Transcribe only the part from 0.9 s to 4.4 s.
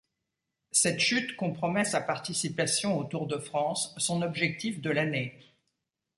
chute compromet sa participation au Tour de France, son